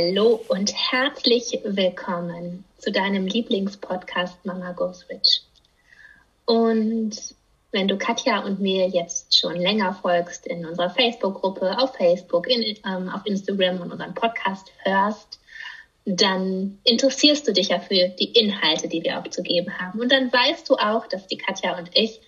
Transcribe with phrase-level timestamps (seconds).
[0.00, 5.42] Hallo und herzlich willkommen zu deinem Lieblingspodcast Mama Goes Rich.
[6.44, 7.16] Und
[7.72, 12.78] wenn du Katja und mir jetzt schon länger folgst in unserer Facebook-Gruppe, auf Facebook, in,
[12.86, 15.40] ähm, auf Instagram und unseren Podcast hörst,
[16.04, 19.98] dann interessierst du dich ja für die Inhalte, die wir abzugeben haben.
[19.98, 22.20] Und dann weißt du auch, dass die Katja und ich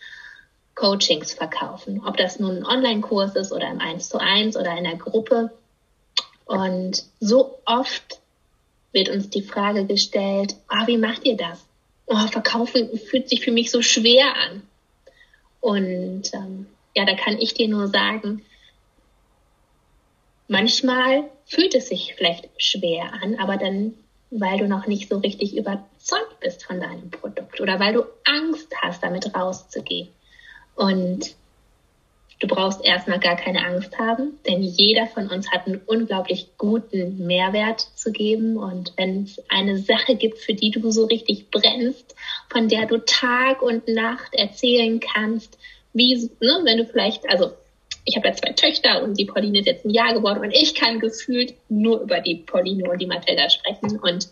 [0.74, 2.02] Coachings verkaufen.
[2.04, 5.52] Ob das nun ein Online-Kurs ist oder im 1 zu 1 oder in der Gruppe.
[6.50, 8.18] Und so oft
[8.90, 11.64] wird uns die Frage gestellt, oh, wie macht ihr das?
[12.06, 14.62] Oh, Verkaufen fühlt sich für mich so schwer an.
[15.60, 18.44] Und ähm, ja, da kann ich dir nur sagen,
[20.48, 23.94] manchmal fühlt es sich vielleicht schwer an, aber dann,
[24.32, 28.74] weil du noch nicht so richtig überzeugt bist von deinem Produkt oder weil du Angst
[28.82, 30.08] hast, damit rauszugehen.
[30.74, 31.36] Und
[32.40, 37.26] Du brauchst erstmal gar keine Angst haben, denn jeder von uns hat einen unglaublich guten
[37.26, 38.56] Mehrwert zu geben.
[38.56, 42.16] Und wenn es eine Sache gibt, für die du so richtig brennst,
[42.50, 45.58] von der du Tag und Nacht erzählen kannst,
[45.92, 47.52] wie, ne, wenn du vielleicht, also
[48.06, 50.74] ich habe ja zwei Töchter und die Pauline ist jetzt ein Jahr geworden und ich
[50.74, 54.28] kann gefühlt nur über die Pauline und die Mathilda sprechen und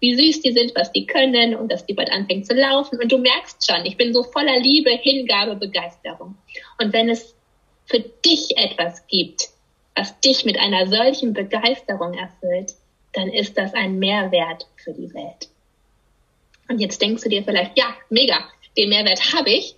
[0.00, 2.98] wie süß die sind, was die können und dass die bald anfängt zu laufen.
[3.00, 6.36] Und du merkst schon, ich bin so voller Liebe, Hingabe, Begeisterung.
[6.78, 7.33] Und wenn es
[7.86, 9.48] für dich etwas gibt,
[9.94, 12.74] was dich mit einer solchen Begeisterung erfüllt,
[13.12, 15.48] dann ist das ein Mehrwert für die Welt.
[16.68, 18.38] Und jetzt denkst du dir vielleicht, ja, mega,
[18.76, 19.76] den Mehrwert habe ich,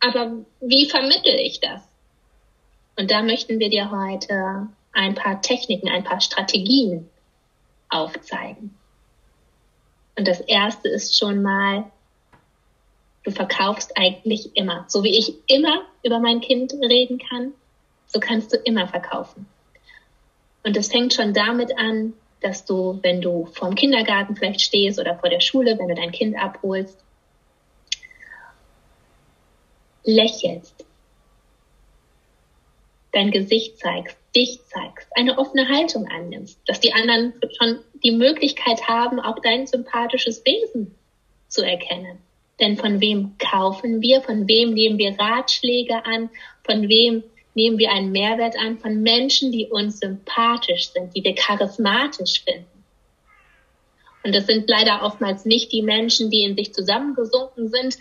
[0.00, 1.82] aber wie vermittel ich das?
[2.96, 7.08] Und da möchten wir dir heute ein paar Techniken, ein paar Strategien
[7.88, 8.76] aufzeigen.
[10.16, 11.90] Und das erste ist schon mal,
[13.26, 14.84] du verkaufst eigentlich immer.
[14.86, 17.52] So wie ich immer über mein Kind reden kann,
[18.06, 19.46] so kannst du immer verkaufen.
[20.62, 25.18] Und es fängt schon damit an, dass du, wenn du vorm Kindergarten vielleicht stehst oder
[25.18, 26.98] vor der Schule, wenn du dein Kind abholst,
[30.04, 30.86] lächelst,
[33.10, 38.86] dein Gesicht zeigst, dich zeigst, eine offene Haltung annimmst, dass die anderen schon die Möglichkeit
[38.86, 40.94] haben, auch dein sympathisches Wesen
[41.48, 42.18] zu erkennen.
[42.60, 44.22] Denn von wem kaufen wir?
[44.22, 46.30] Von wem nehmen wir Ratschläge an?
[46.64, 47.22] Von wem
[47.54, 48.78] nehmen wir einen Mehrwert an?
[48.78, 52.66] Von Menschen, die uns sympathisch sind, die wir charismatisch finden.
[54.24, 57.96] Und das sind leider oftmals nicht die Menschen, die in sich zusammengesunken sind,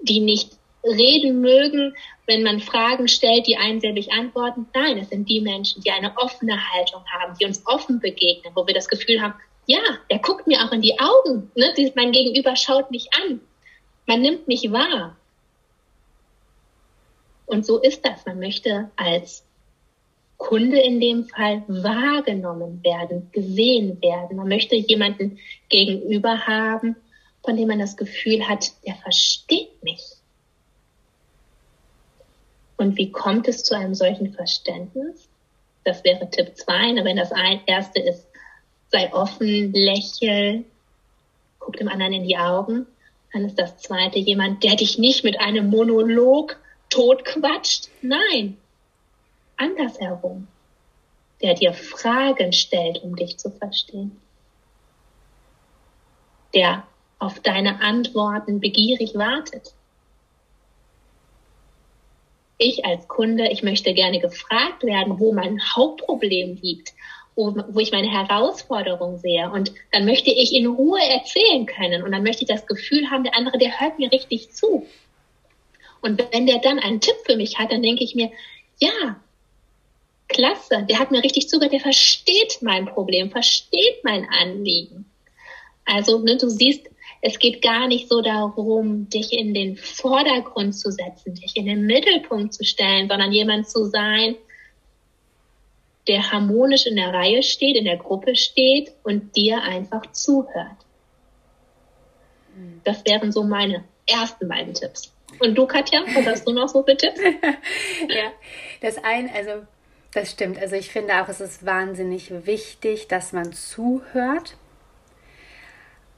[0.00, 0.50] die nicht
[0.84, 1.94] reden mögen,
[2.26, 4.66] wenn man Fragen stellt, die einsilbig antworten.
[4.74, 8.66] Nein, es sind die Menschen, die eine offene Haltung haben, die uns offen begegnen, wo
[8.66, 9.34] wir das Gefühl haben,
[9.66, 9.80] ja,
[10.10, 11.50] der guckt mir auch in die Augen.
[11.54, 11.72] Ne?
[11.94, 13.40] Mein Gegenüber schaut mich an.
[14.06, 15.16] Man nimmt mich wahr.
[17.46, 18.26] Und so ist das.
[18.26, 19.44] Man möchte als
[20.36, 24.36] Kunde in dem Fall wahrgenommen werden, gesehen werden.
[24.36, 25.38] Man möchte jemanden
[25.68, 26.96] gegenüber haben,
[27.42, 30.02] von dem man das Gefühl hat, der versteht mich.
[32.76, 35.28] Und wie kommt es zu einem solchen Verständnis?
[35.84, 37.04] Das wäre Tipp 2.
[37.04, 37.30] Wenn das
[37.66, 38.26] erste ist,
[38.94, 40.64] sei offen, lächel,
[41.58, 42.86] guck dem anderen in die Augen.
[43.32, 46.60] Dann ist das zweite jemand, der dich nicht mit einem Monolog
[46.90, 47.88] totquatscht.
[48.02, 48.56] Nein,
[49.56, 50.46] andersherum.
[51.42, 54.20] Der dir Fragen stellt, um dich zu verstehen.
[56.54, 56.84] Der
[57.18, 59.74] auf deine Antworten begierig wartet.
[62.58, 66.94] Ich als Kunde, ich möchte gerne gefragt werden, wo mein Hauptproblem liegt
[67.36, 69.50] wo, ich meine Herausforderung sehe.
[69.50, 72.02] Und dann möchte ich in Ruhe erzählen können.
[72.02, 74.86] Und dann möchte ich das Gefühl haben, der andere, der hört mir richtig zu.
[76.00, 78.30] Und wenn der dann einen Tipp für mich hat, dann denke ich mir,
[78.78, 79.16] ja,
[80.28, 85.06] klasse, der hat mir richtig zugehört, der versteht mein Problem, versteht mein Anliegen.
[85.84, 86.88] Also, ne, du siehst,
[87.20, 91.86] es geht gar nicht so darum, dich in den Vordergrund zu setzen, dich in den
[91.86, 94.36] Mittelpunkt zu stellen, sondern jemand zu sein,
[96.08, 100.76] der harmonisch in der Reihe steht, in der Gruppe steht und dir einfach zuhört.
[102.84, 105.12] Das wären so meine ersten beiden Tipps.
[105.40, 107.20] Und du, Katja, was hast du noch so Tipps?
[108.08, 108.32] ja,
[108.80, 109.66] das eine, also
[110.12, 110.58] das stimmt.
[110.60, 114.56] Also ich finde auch, es ist wahnsinnig wichtig, dass man zuhört.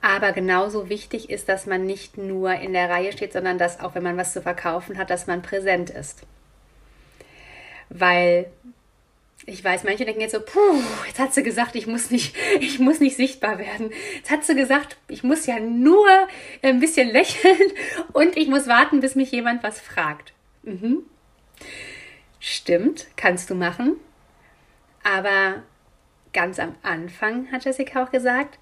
[0.03, 3.95] Aber genauso wichtig ist, dass man nicht nur in der Reihe steht, sondern dass auch
[3.95, 6.23] wenn man was zu verkaufen hat, dass man präsent ist.
[7.89, 8.51] Weil
[9.45, 12.79] ich weiß, manche denken jetzt so, puh, jetzt hat sie gesagt, ich muss nicht, ich
[12.79, 13.91] muss nicht sichtbar werden.
[14.15, 16.09] Jetzt hat sie gesagt, ich muss ja nur
[16.63, 17.73] ein bisschen lächeln
[18.13, 20.33] und ich muss warten, bis mich jemand was fragt.
[20.63, 21.05] Mhm.
[22.41, 23.97] Stimmt, kannst du machen.
[25.03, 25.63] Aber
[26.33, 28.59] ganz am Anfang hat Jessica auch gesagt,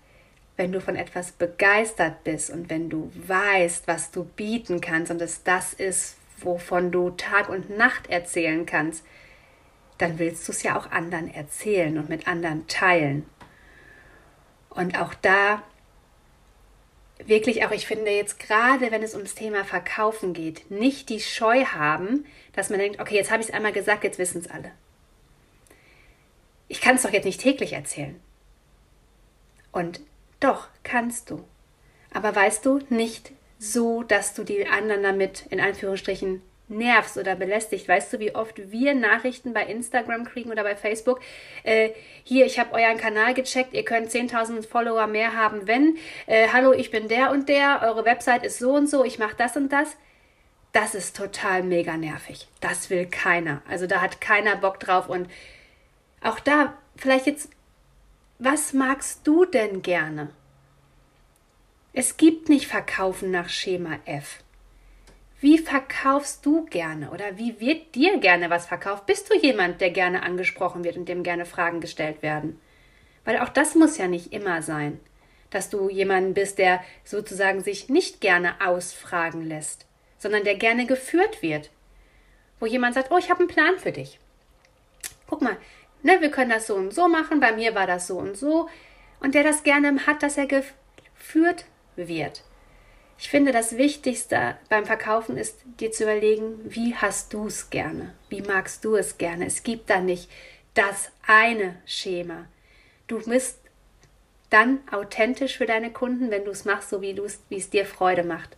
[0.56, 5.20] wenn du von etwas begeistert bist und wenn du weißt, was du bieten kannst und
[5.20, 9.04] es das ist, wovon du Tag und Nacht erzählen kannst,
[9.98, 13.26] dann willst du es ja auch anderen erzählen und mit anderen teilen.
[14.70, 15.62] Und auch da
[17.24, 21.64] wirklich auch, ich finde jetzt gerade, wenn es ums Thema Verkaufen geht, nicht die Scheu
[21.64, 24.72] haben, dass man denkt, okay, jetzt habe ich es einmal gesagt, jetzt wissen es alle.
[26.68, 28.20] Ich kann es doch jetzt nicht täglich erzählen.
[29.70, 30.00] Und
[30.40, 31.44] doch, kannst du.
[32.12, 37.88] Aber weißt du, nicht so, dass du die anderen damit in Anführungsstrichen nervst oder belästigt.
[37.88, 41.20] Weißt du, wie oft wir Nachrichten bei Instagram kriegen oder bei Facebook?
[41.62, 41.90] Äh,
[42.22, 45.98] hier, ich habe euren Kanal gecheckt, ihr könnt 10.000 Follower mehr haben, wenn.
[46.26, 49.36] Äh, hallo, ich bin der und der, eure Website ist so und so, ich mache
[49.36, 49.96] das und das.
[50.72, 52.48] Das ist total mega nervig.
[52.60, 53.62] Das will keiner.
[53.68, 55.08] Also da hat keiner Bock drauf.
[55.08, 55.30] Und
[56.20, 57.48] auch da, vielleicht jetzt,
[58.40, 60.30] was magst du denn gerne?
[61.92, 64.43] Es gibt nicht Verkaufen nach Schema F.
[65.44, 69.04] Wie verkaufst du gerne oder wie wird dir gerne was verkauft?
[69.04, 72.58] Bist du jemand, der gerne angesprochen wird und dem gerne Fragen gestellt werden?
[73.26, 74.98] Weil auch das muss ja nicht immer sein,
[75.50, 79.84] dass du jemanden bist, der sozusagen sich nicht gerne ausfragen lässt,
[80.16, 81.68] sondern der gerne geführt wird.
[82.58, 84.18] Wo jemand sagt, oh, ich habe einen Plan für dich.
[85.26, 85.58] Guck mal,
[86.02, 88.70] ne, wir können das so und so machen, bei mir war das so und so.
[89.20, 91.66] Und der das gerne hat, dass er geführt
[91.96, 92.44] wird.
[93.18, 98.14] Ich finde, das Wichtigste beim Verkaufen ist, dir zu überlegen, wie hast du es gerne?
[98.28, 99.46] Wie magst du es gerne?
[99.46, 100.28] Es gibt da nicht
[100.74, 102.46] das eine Schema.
[103.06, 103.60] Du bist
[104.50, 107.18] dann authentisch für deine Kunden, wenn du es machst, so wie,
[107.50, 108.56] es dir Freude macht.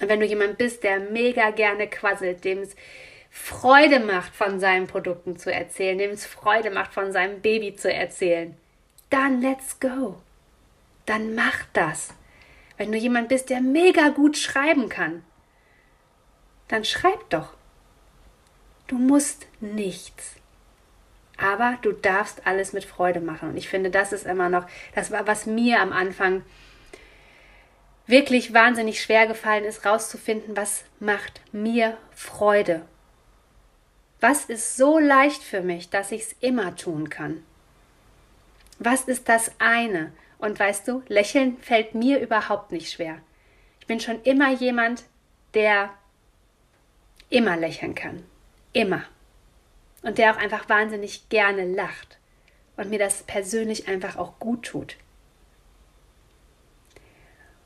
[0.00, 2.74] Und wenn du jemand bist, der mega gerne quasselt, dem es
[3.30, 7.92] Freude macht, von seinen Produkten zu erzählen, dem es Freude macht, von seinem Baby zu
[7.92, 8.56] erzählen,
[9.10, 10.16] dann let's go.
[11.06, 12.08] Dann mach das.
[12.82, 15.22] Wenn du jemand bist, der mega gut schreiben kann,
[16.66, 17.54] dann schreib doch.
[18.88, 20.34] Du musst nichts.
[21.36, 23.50] Aber du darfst alles mit Freude machen.
[23.50, 26.42] Und ich finde, das ist immer noch, das war, was mir am Anfang
[28.08, 32.84] wirklich wahnsinnig schwer gefallen ist, rauszufinden, was macht mir Freude.
[34.18, 37.44] Was ist so leicht für mich, dass ich es immer tun kann?
[38.80, 40.12] Was ist das eine,
[40.42, 43.18] und weißt du, lächeln fällt mir überhaupt nicht schwer.
[43.78, 45.04] Ich bin schon immer jemand,
[45.54, 45.90] der
[47.30, 48.24] immer lächeln kann.
[48.72, 49.04] Immer.
[50.02, 52.18] Und der auch einfach wahnsinnig gerne lacht.
[52.76, 54.96] Und mir das persönlich einfach auch gut tut.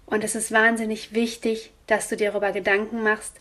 [0.05, 3.41] Und es ist wahnsinnig wichtig, dass du dir darüber Gedanken machst,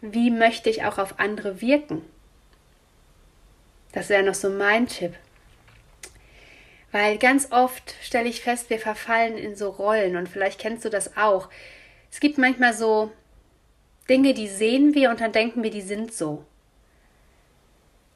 [0.00, 2.02] wie möchte ich auch auf andere wirken.
[3.92, 5.14] Das wäre noch so mein Tipp.
[6.98, 10.88] Weil ganz oft stelle ich fest, wir verfallen in so Rollen und vielleicht kennst du
[10.88, 11.50] das auch.
[12.10, 13.12] Es gibt manchmal so
[14.08, 16.46] Dinge, die sehen wir und dann denken wir, die sind so.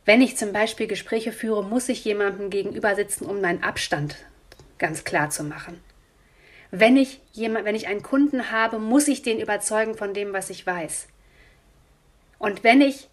[0.06, 4.16] Wenn ich zum Beispiel Gespräche führe, muss ich jemandem gegenüber sitzen, um meinen Abstand
[4.78, 5.78] ganz klar zu machen.
[6.70, 10.48] Wenn ich, jemand, wenn ich einen Kunden habe, muss ich den überzeugen von dem, was
[10.48, 11.06] ich weiß.
[12.38, 13.10] Und wenn ich,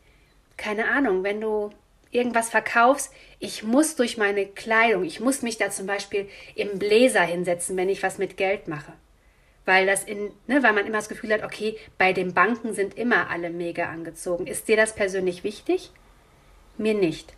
[0.55, 1.71] keine Ahnung, wenn du
[2.11, 7.21] irgendwas verkaufst, ich muss durch meine Kleidung, ich muss mich da zum Beispiel im Bläser
[7.21, 8.93] hinsetzen, wenn ich was mit Geld mache.
[9.65, 12.97] Weil das in, ne, weil man immer das Gefühl hat, okay, bei den Banken sind
[12.97, 14.47] immer alle mega angezogen.
[14.47, 15.91] Ist dir das persönlich wichtig?
[16.77, 17.33] Mir nicht.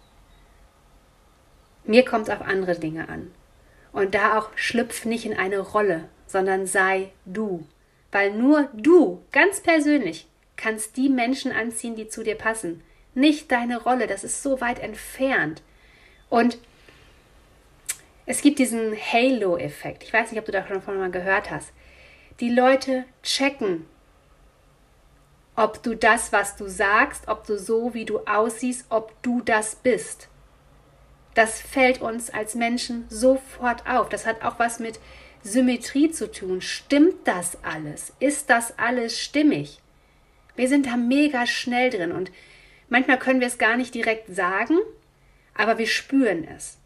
[1.85, 3.31] Mir kommt es auf andere Dinge an.
[3.91, 7.67] Und da auch schlüpf nicht in eine Rolle, sondern sei du.
[8.11, 12.83] Weil nur du, ganz persönlich, kannst die Menschen anziehen, die zu dir passen
[13.13, 14.07] nicht deine Rolle.
[14.07, 15.61] Das ist so weit entfernt.
[16.29, 16.57] Und
[18.25, 20.03] es gibt diesen Halo-Effekt.
[20.03, 21.71] Ich weiß nicht, ob du davon mal gehört hast.
[22.39, 23.85] Die Leute checken,
[25.55, 29.75] ob du das, was du sagst, ob du so, wie du aussiehst, ob du das
[29.75, 30.29] bist.
[31.33, 34.09] Das fällt uns als Menschen sofort auf.
[34.09, 34.99] Das hat auch was mit
[35.41, 36.61] Symmetrie zu tun.
[36.61, 38.13] Stimmt das alles?
[38.19, 39.79] Ist das alles stimmig?
[40.55, 42.31] Wir sind da mega schnell drin und
[42.89, 44.77] manchmal können wir es gar nicht direkt sagen,
[45.55, 46.77] aber wir spüren es.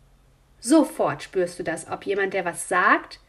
[0.60, 3.20] Sofort spürst du das, ob jemand, der was sagt,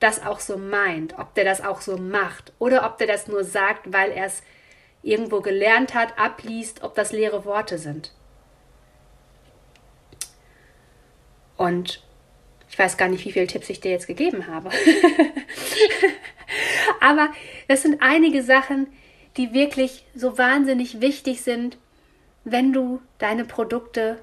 [0.00, 3.44] das auch so meint, ob der das auch so macht oder ob der das nur
[3.44, 4.42] sagt, weil er es
[5.02, 8.12] irgendwo gelernt hat, abliest, ob das leere Worte sind.
[11.56, 12.02] Und
[12.70, 14.70] ich weiß gar nicht, wie viele Tipps ich dir jetzt gegeben habe.
[17.00, 17.30] Aber
[17.66, 18.88] das sind einige Sachen,
[19.36, 21.78] die wirklich so wahnsinnig wichtig sind,
[22.44, 24.18] wenn du deine Produkte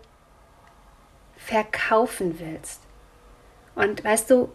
[1.37, 2.81] verkaufen willst.
[3.75, 4.49] Und weißt du,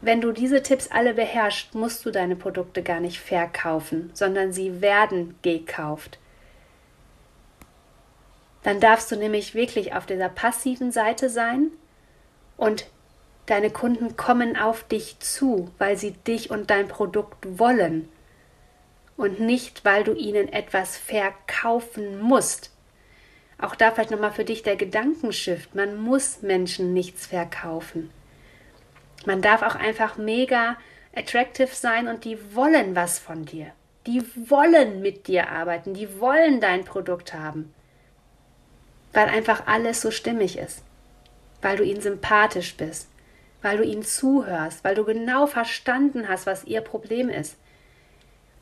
[0.00, 4.80] wenn du diese Tipps alle beherrschst, musst du deine Produkte gar nicht verkaufen, sondern sie
[4.80, 6.18] werden gekauft.
[8.62, 11.70] Dann darfst du nämlich wirklich auf dieser passiven Seite sein
[12.56, 12.86] und
[13.46, 18.08] deine Kunden kommen auf dich zu, weil sie dich und dein Produkt wollen
[19.16, 22.70] und nicht, weil du ihnen etwas verkaufen musst.
[23.58, 25.74] Auch da vielleicht nochmal für dich der Gedankenshift.
[25.74, 28.10] Man muss Menschen nichts verkaufen.
[29.24, 30.76] Man darf auch einfach mega
[31.14, 33.72] attractive sein und die wollen was von dir.
[34.06, 37.72] Die wollen mit dir arbeiten, die wollen dein Produkt haben.
[39.12, 40.82] Weil einfach alles so stimmig ist.
[41.60, 43.08] Weil du ihnen sympathisch bist.
[43.60, 44.82] Weil du ihnen zuhörst.
[44.82, 47.56] Weil du genau verstanden hast, was ihr Problem ist.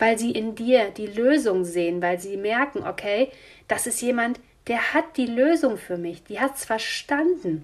[0.01, 2.03] Weil sie in dir die Lösung sehen.
[2.03, 3.31] Weil sie merken, okay,
[3.69, 6.25] das ist jemand, der hat die Lösung für mich.
[6.25, 7.63] Die hat es verstanden.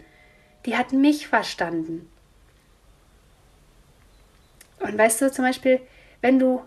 [0.65, 2.09] Die hat mich verstanden.
[4.79, 5.81] Und weißt du, zum Beispiel,
[6.21, 6.63] wenn du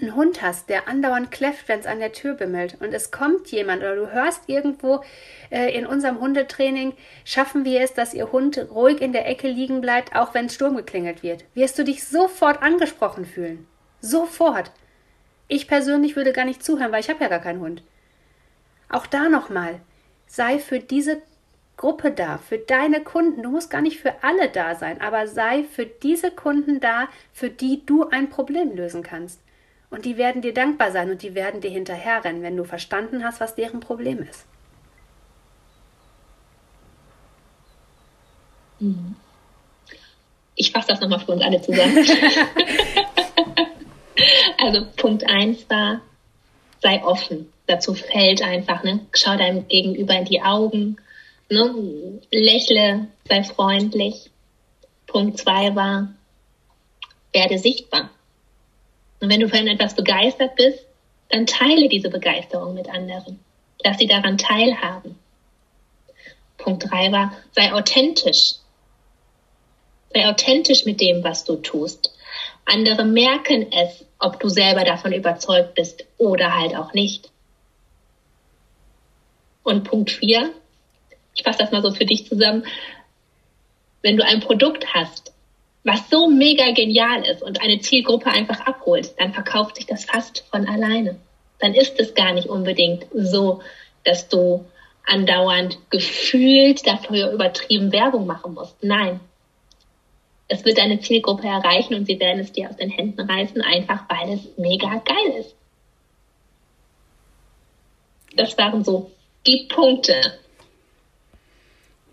[0.00, 3.50] einen Hund hast, der andauernd kläfft, wenn es an der Tür bimmelt und es kommt
[3.50, 5.02] jemand oder du hörst irgendwo
[5.50, 6.92] äh, in unserem Hundetraining,
[7.24, 10.76] schaffen wir es, dass ihr Hund ruhig in der Ecke liegen bleibt, auch wenn Sturm
[10.76, 13.66] geklingelt wird, wirst du dich sofort angesprochen fühlen.
[14.00, 14.70] Sofort.
[15.48, 17.82] Ich persönlich würde gar nicht zuhören, weil ich habe ja gar keinen Hund.
[18.88, 19.80] Auch da nochmal,
[20.26, 21.22] sei für diese
[21.76, 23.42] Gruppe da, für deine Kunden.
[23.42, 27.50] Du musst gar nicht für alle da sein, aber sei für diese Kunden da, für
[27.50, 29.40] die du ein Problem lösen kannst.
[29.90, 33.40] Und die werden dir dankbar sein und die werden dir hinterherrennen, wenn du verstanden hast,
[33.40, 34.46] was deren Problem ist.
[38.80, 39.16] Mhm.
[40.54, 41.96] Ich fasse das nochmal für uns alle zusammen.
[44.66, 46.00] also Punkt 1 war,
[46.82, 47.52] sei offen.
[47.66, 49.00] Dazu fällt einfach, ne?
[49.12, 50.98] schau deinem Gegenüber in die Augen,
[51.48, 52.20] Ne?
[52.30, 54.30] Lächle, sei freundlich.
[55.06, 56.12] Punkt zwei war,
[57.32, 58.10] werde sichtbar.
[59.20, 60.84] Und wenn du von etwas begeistert bist,
[61.28, 63.38] dann teile diese Begeisterung mit anderen.
[63.84, 65.18] Lass sie daran teilhaben.
[66.58, 68.56] Punkt drei war, sei authentisch.
[70.12, 72.12] Sei authentisch mit dem, was du tust.
[72.64, 77.30] Andere merken es, ob du selber davon überzeugt bist oder halt auch nicht.
[79.62, 80.52] Und Punkt vier,
[81.34, 82.64] ich fasse das mal so für dich zusammen,
[84.02, 85.32] wenn du ein Produkt hast,
[85.84, 90.44] was so mega genial ist und eine Zielgruppe einfach abholt, dann verkauft sich das fast
[90.50, 91.16] von alleine.
[91.60, 93.62] Dann ist es gar nicht unbedingt so,
[94.04, 94.64] dass du
[95.04, 98.76] andauernd gefühlt dafür übertrieben Werbung machen musst.
[98.82, 99.20] Nein.
[100.48, 104.04] Es wird deine Zielgruppe erreichen und sie werden es dir aus den Händen reißen, einfach
[104.08, 105.54] weil es mega geil ist.
[108.36, 109.10] Das waren so
[109.46, 110.38] die Punkte,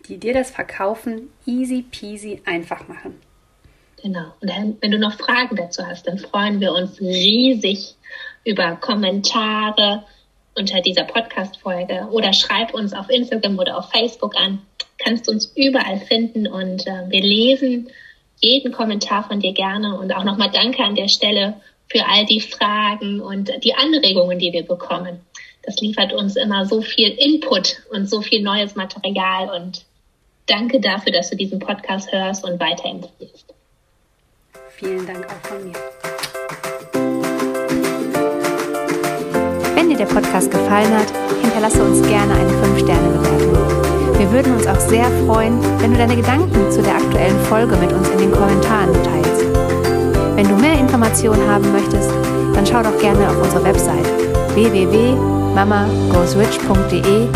[0.07, 3.19] die dir das Verkaufen easy peasy einfach machen.
[4.01, 4.33] Genau.
[4.41, 7.95] Und dann, wenn du noch Fragen dazu hast, dann freuen wir uns riesig
[8.43, 10.03] über Kommentare
[10.55, 14.61] unter dieser Podcast-Folge oder schreib uns auf Instagram oder auf Facebook an.
[14.97, 17.89] Kannst uns überall finden und äh, wir lesen
[18.43, 21.55] jeden Kommentar von dir gerne und auch nochmal danke an der Stelle
[21.89, 25.21] für all die Fragen und die Anregungen, die wir bekommen.
[25.63, 29.85] Das liefert uns immer so viel Input und so viel neues Material und
[30.45, 33.53] Danke dafür, dass du diesen Podcast hörst und weiterempfiehlst.
[34.71, 35.73] Vielen Dank auch von mir.
[39.75, 43.82] Wenn dir der Podcast gefallen hat, hinterlasse uns gerne eine 5-Sterne-Bewertung.
[44.23, 47.91] Wir würden uns auch sehr freuen, wenn du deine Gedanken zu der aktuellen Folge mit
[47.91, 49.43] uns in den Kommentaren teilst.
[50.37, 52.09] Wenn du mehr Informationen haben möchtest,
[52.55, 54.07] dann schau doch gerne auf unsere Website
[54.53, 57.27] www.mamagoesrich.de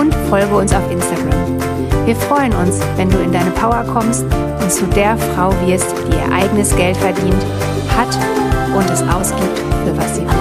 [0.00, 1.58] und folge uns auf Instagram.
[2.06, 4.24] Wir freuen uns, wenn du in deine Power kommst
[4.62, 7.44] und zu der Frau wirst, die ihr eigenes Geld verdient,
[7.98, 8.18] hat
[8.74, 10.39] und es ausgibt, für was sie will.